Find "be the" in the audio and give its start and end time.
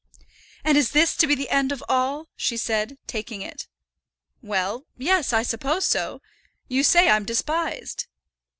1.27-1.51